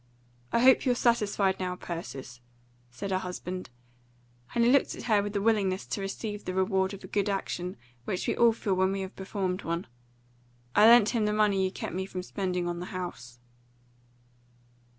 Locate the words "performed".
9.15-9.61